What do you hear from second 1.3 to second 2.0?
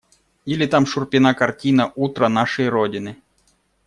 картина